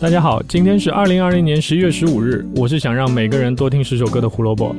[0.00, 4.74] 大家好，今天是二零二零年十一月十五日，我是想让每个人多听十首歌的胡萝卜。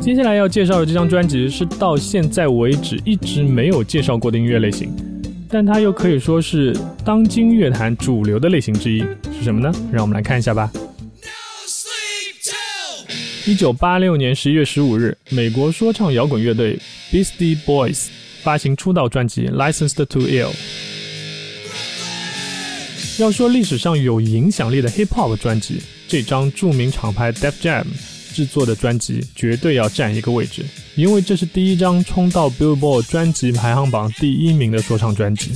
[0.00, 4.92] 接下来要介绍的这张专辑是到现在为止一直没有介绍过的音乐类型，
[5.48, 8.98] 但它又可以说是当今乐坛主流的类型之一，
[9.38, 9.72] 是什么呢？
[9.92, 10.68] 让我们来看一下吧。
[13.46, 16.76] 一九八六年十一月十五日，美国说唱摇滚乐队
[17.12, 18.08] Beastie Boys
[18.42, 20.50] 发行出道专辑《Licensed to Ill》。
[23.18, 27.84] 要说历史上有影响力的 Hip Hop 专辑，这张著名厂牌 Def Jam
[28.34, 30.64] 制作的专辑绝对要占一个位置，
[30.96, 35.52] 因为这是第一张冲到 Billboard 专辑排行榜第一名的说唱专辑。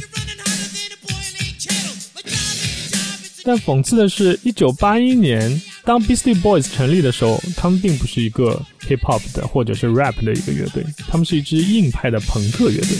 [3.42, 5.60] 但讽刺的是，一九八一年。
[5.82, 12.90] 当 Beastie Boys 成立的时候，他们并不是一个 hip hop 的或者是 rap 的一个乐队，他们是一支硬派的朋克乐队。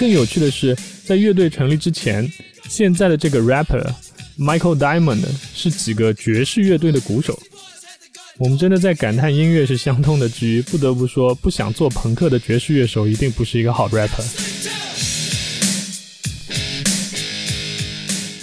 [0.00, 2.26] 更有趣的是，在乐队成立之前，
[2.70, 3.86] 现在的这个 rapper
[4.38, 5.20] Michael Diamond
[5.54, 7.38] 是几个爵士乐队的鼓手。
[8.38, 14.24] 我们真的在感叹音乐是相通的之余，不得不说，不想做朋克的爵士乐手一定不是一个好 rapper。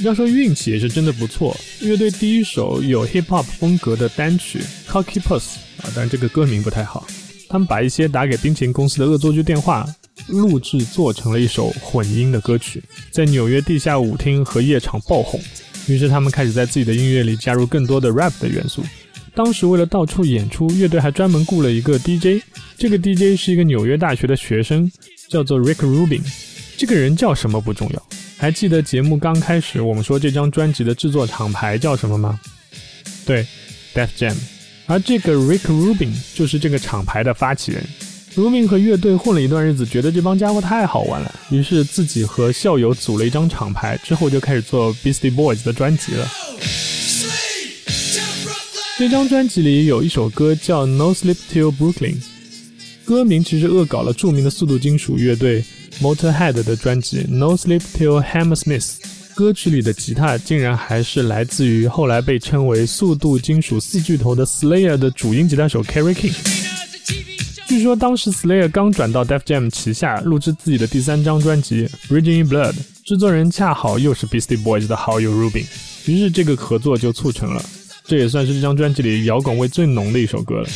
[0.03, 7.07] 要说运气也是真的不错，乐队第一首有 hip hop 风格的单曲 Cocky Puss 啊，但这个歌名不太好。
[7.49, 9.87] 他们把一些打给冰淇淋公司的恶作剧电话
[10.27, 15.39] 录制做成了一首混音的歌曲，在纽约地下舞厅和夜场爆红。
[15.87, 18.83] 于是他们开始在自己的音乐里加入更多的 rap 的元素。
[19.33, 22.43] 当时为了到处演出，乐队还专门雇了一个 DJ。
[22.77, 24.91] 这个 DJ 是一个纽约大学的学生，
[25.29, 26.21] 叫做 Rick Rubin。
[26.75, 28.07] 这个人叫什么不重要。
[28.37, 32.39] 还记得节目刚开始我们说这张专辑的制作厂牌叫什么吗？
[33.25, 33.45] 对
[33.93, 34.35] ，Death Jam。
[34.87, 37.83] 而这个 Rick Rubin 就是这个厂牌的发起人。
[38.37, 46.29] Rubin 和乐队混了一段日子，觉得这帮家伙太好玩了，于是自己和校友组了一张厂牌，之后就开始做 Beastie Boys 的专辑了。
[48.99, 52.17] 这张专辑里有一首歌叫 No Sleep Till Brooklyn，
[53.05, 55.65] 歌名其实恶搞了著名的速度金属乐队。
[55.99, 58.85] Motorhead 的专辑《No Sleep Till Hammersmith》
[59.33, 66.56] 歌曲里的吉他竟然还是来自于后来被称为速度金属四巨头的 Slayer 的主音吉他手 Kerry King。
[67.67, 72.71] 据说当时 Slayer 刚转到 Def Jam 旗下录制自己的第三张专辑《Raging in Blood》，
[73.03, 75.65] 制作人恰好又是 Beastie Boys 的好友 Rubin，
[76.05, 77.61] 于是这个合作就促成了。
[78.05, 80.69] 这也算是这张专辑里摇滚味最浓的一首歌了。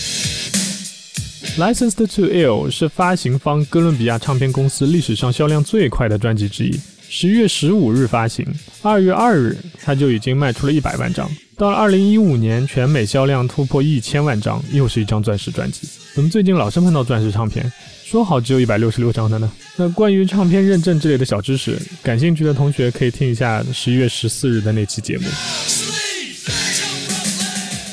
[1.57, 6.78] Licensed to Ill 是发行方哥伦比亚唱片公司历史上销量最快的专辑之一。
[7.08, 8.46] 十月十五日发行，
[8.81, 11.29] 二月二日它就已经卖出了一百万张。
[11.61, 15.88] 到了二零一五年，全美销量突破一千万张，又是一张钻石专辑。
[16.16, 17.72] 怎么最近老是碰到钻石唱片？
[18.03, 19.51] 说好只有一百六十六张的呢？
[19.75, 25.25] 那关于唱片认证之类的小知识，感兴趣的同学可以听一下十一月十四日的那期节目。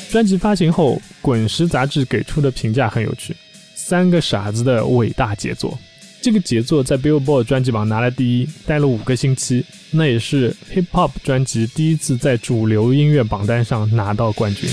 [0.09, 3.35] 专辑发行后，《滚石》杂志给出的评价很有趣。
[3.75, 5.77] 三个傻子的伟大杰作，
[6.21, 14.69] 这个杰作在 Billboard 专辑榜拿了第一，待了五个星期，那也是 Hip Hop 专辑第一次在主流音乐榜单上拿到冠军。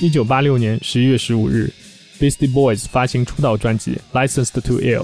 [0.00, 1.72] 一九八六年十一月十五日
[2.20, 5.02] ，Beastie Boys 发行出道专辑《Licensed to Ill》。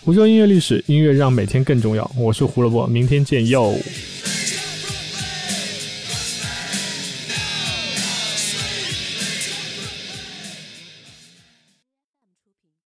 [0.00, 2.10] 胡说音乐历史，音乐让每天更重要。
[2.16, 3.78] 我是胡萝卜，明天见，哟。